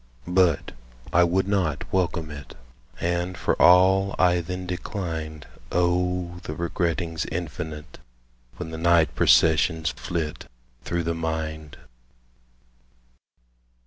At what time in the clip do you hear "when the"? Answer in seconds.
8.57-8.79